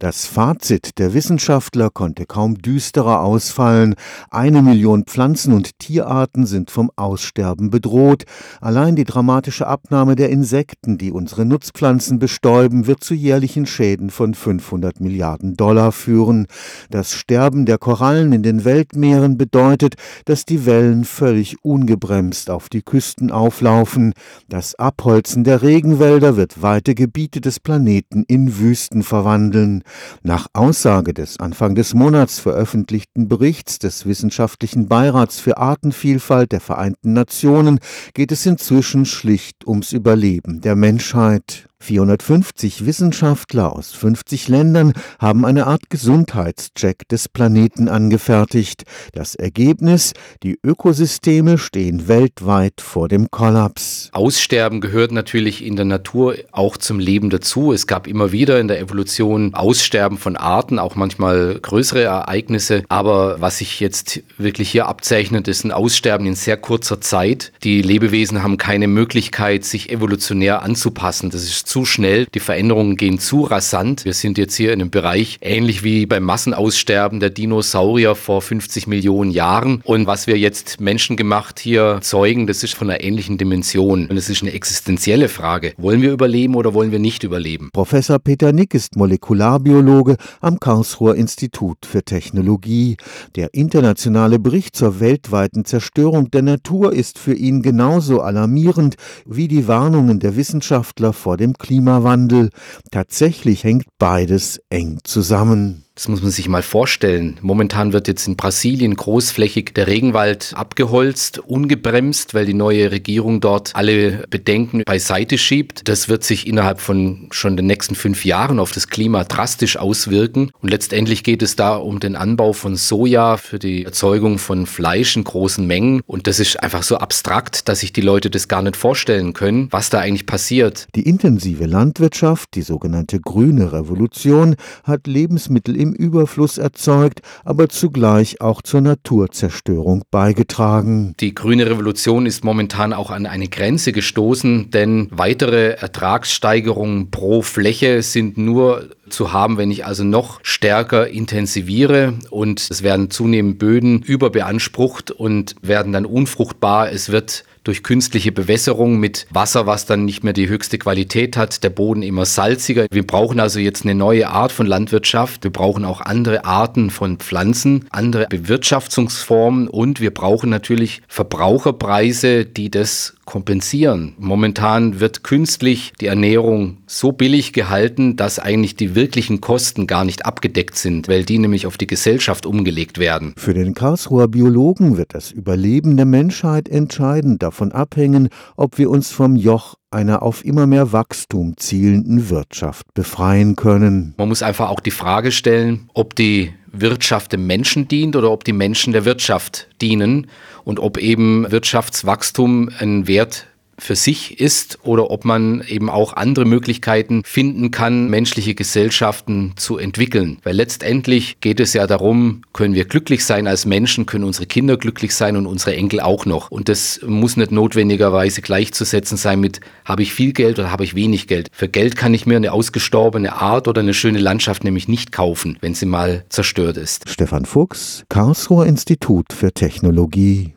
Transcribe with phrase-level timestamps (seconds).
[0.00, 3.96] Das Fazit der Wissenschaftler konnte kaum düsterer ausfallen.
[4.30, 8.22] Eine Million Pflanzen- und Tierarten sind vom Aussterben bedroht.
[8.60, 14.34] Allein die dramatische Abnahme der Insekten, die unsere Nutzpflanzen bestäuben, wird zu jährlichen Schäden von
[14.34, 16.46] 500 Milliarden Dollar führen.
[16.90, 19.96] Das Sterben der Korallen in den Weltmeeren bedeutet,
[20.26, 24.14] dass die Wellen völlig ungebremst auf die Küsten auflaufen.
[24.48, 29.82] Das Abholzen der Regenwälder wird weite Gebiete des Planeten in Wüsten verwandeln.
[30.22, 37.12] Nach Aussage des Anfang des Monats veröffentlichten Berichts des Wissenschaftlichen Beirats für Artenvielfalt der Vereinten
[37.12, 37.78] Nationen
[38.14, 41.67] geht es inzwischen schlicht ums Überleben der Menschheit.
[41.80, 48.82] 450 Wissenschaftler aus 50 Ländern haben eine Art Gesundheitscheck des Planeten angefertigt.
[49.12, 54.10] Das Ergebnis, die Ökosysteme stehen weltweit vor dem Kollaps.
[54.12, 57.72] Aussterben gehört natürlich in der Natur auch zum Leben dazu.
[57.72, 62.82] Es gab immer wieder in der Evolution Aussterben von Arten, auch manchmal größere Ereignisse.
[62.88, 67.52] Aber was sich jetzt wirklich hier abzeichnet, ist ein Aussterben in sehr kurzer Zeit.
[67.62, 71.30] Die Lebewesen haben keine Möglichkeit, sich evolutionär anzupassen.
[71.30, 74.06] Das ist zu schnell, die Veränderungen gehen zu rasant.
[74.06, 78.86] Wir sind jetzt hier in einem Bereich ähnlich wie beim Massenaussterben der Dinosaurier vor 50
[78.86, 79.82] Millionen Jahren.
[79.84, 84.06] Und was wir jetzt menschengemacht hier zeugen, das ist von einer ähnlichen Dimension.
[84.06, 85.74] Und es ist eine existenzielle Frage.
[85.76, 87.68] Wollen wir überleben oder wollen wir nicht überleben?
[87.74, 92.96] Professor Peter Nick ist Molekularbiologe am Karlsruher Institut für Technologie.
[93.36, 99.68] Der internationale Bericht zur weltweiten Zerstörung der Natur ist für ihn genauso alarmierend wie die
[99.68, 102.50] Warnungen der Wissenschaftler vor dem Klimawandel.
[102.90, 105.84] Tatsächlich hängt beides eng zusammen.
[105.98, 107.38] Das muss man sich mal vorstellen.
[107.42, 113.74] Momentan wird jetzt in Brasilien großflächig der Regenwald abgeholzt, ungebremst, weil die neue Regierung dort
[113.74, 115.88] alle Bedenken beiseite schiebt.
[115.88, 120.52] Das wird sich innerhalb von schon den nächsten fünf Jahren auf das Klima drastisch auswirken.
[120.62, 125.16] Und letztendlich geht es da um den Anbau von Soja für die Erzeugung von Fleisch
[125.16, 126.02] in großen Mengen.
[126.06, 129.66] Und das ist einfach so abstrakt, dass sich die Leute das gar nicht vorstellen können,
[129.72, 130.86] was da eigentlich passiert.
[130.94, 134.54] Die intensive Landwirtschaft, die sogenannte grüne Revolution,
[134.84, 141.14] hat Lebensmittel im im Überfluss erzeugt, aber zugleich auch zur Naturzerstörung beigetragen.
[141.20, 148.02] Die grüne Revolution ist momentan auch an eine Grenze gestoßen, denn weitere Ertragssteigerungen pro Fläche
[148.02, 154.02] sind nur zu haben, wenn ich also noch stärker intensiviere und es werden zunehmend Böden
[154.02, 156.92] überbeansprucht und werden dann unfruchtbar.
[156.92, 161.62] Es wird durch künstliche Bewässerung mit Wasser, was dann nicht mehr die höchste Qualität hat,
[161.62, 162.86] der Boden immer salziger.
[162.90, 165.44] Wir brauchen also jetzt eine neue Art von Landwirtschaft.
[165.44, 172.70] Wir brauchen auch andere Arten von Pflanzen, andere Bewirtschaftungsformen und wir brauchen natürlich Verbraucherpreise, die
[172.70, 174.14] das kompensieren.
[174.16, 180.24] Momentan wird künstlich die Ernährung so billig gehalten, dass eigentlich die wirklichen Kosten gar nicht
[180.24, 183.34] abgedeckt sind, weil die nämlich auf die Gesellschaft umgelegt werden.
[183.36, 189.10] Für den Karlsruher Biologen wird das Überleben der Menschheit entscheidend davon abhängen, ob wir uns
[189.10, 194.14] vom Joch einer auf immer mehr Wachstum zielenden Wirtschaft befreien können.
[194.16, 198.44] Man muss einfach auch die Frage stellen, ob die Wirtschaft dem Menschen dient oder ob
[198.44, 200.28] die Menschen der Wirtschaft dienen
[200.64, 203.46] und ob eben Wirtschaftswachstum ein Wert
[203.78, 209.78] für sich ist oder ob man eben auch andere Möglichkeiten finden kann, menschliche Gesellschaften zu
[209.78, 210.38] entwickeln.
[210.42, 214.76] Weil letztendlich geht es ja darum, können wir glücklich sein als Menschen, können unsere Kinder
[214.76, 216.50] glücklich sein und unsere Enkel auch noch.
[216.50, 220.94] Und das muss nicht notwendigerweise gleichzusetzen sein mit, habe ich viel Geld oder habe ich
[220.94, 221.48] wenig Geld.
[221.52, 225.56] Für Geld kann ich mir eine ausgestorbene Art oder eine schöne Landschaft nämlich nicht kaufen,
[225.60, 227.08] wenn sie mal zerstört ist.
[227.08, 230.52] Stefan Fuchs, Karlsruher Institut für Technologie.